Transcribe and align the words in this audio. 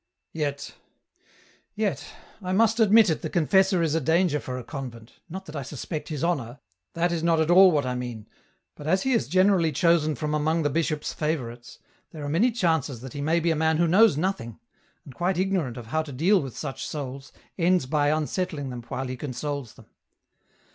"Yet... 0.43 0.73
yet... 1.75 2.03
I 2.41 2.53
must 2.53 2.79
admit 2.79 3.11
it, 3.11 3.21
the 3.21 3.29
confessor 3.29 3.83
is 3.83 3.93
a 3.93 4.01
danger 4.01 4.39
for 4.39 4.57
a 4.57 4.63
convent, 4.63 5.19
not 5.29 5.45
that 5.45 5.55
I 5.55 5.61
suspect 5.61 6.09
his 6.09 6.23
honour, 6.23 6.57
that 6.95 7.11
is 7.11 7.21
not 7.21 7.39
at 7.39 7.51
all 7.51 7.69
what 7.69 7.85
I 7.85 7.93
mean, 7.93 8.27
but 8.73 8.87
as 8.87 9.03
he 9.03 9.13
is 9.13 9.27
generally 9.27 9.71
chosen 9.71 10.15
from 10.15 10.33
among 10.33 10.63
the 10.63 10.71
bishop's 10.71 11.13
favourites, 11.13 11.77
there 12.09 12.25
are 12.25 12.29
many 12.29 12.51
chances 12.51 13.01
that 13.01 13.13
he 13.13 13.21
may 13.21 13.39
be 13.39 13.51
a 13.51 13.55
man 13.55 13.77
who 13.77 13.87
knows 13.87 14.17
nothing, 14.17 14.59
and 15.05 15.13
quite 15.13 15.37
ignorant 15.37 15.77
of 15.77 15.85
how 15.93 16.01
to 16.01 16.11
deal 16.11 16.41
with 16.41 16.57
such 16.57 16.83
souls, 16.87 17.31
ends 17.59 17.85
by 17.85 18.07
unsettling 18.09 18.71
them 18.71 18.81
while 18.81 19.05
he 19.05 19.15
consoles 19.15 19.75
them. 19.75 19.85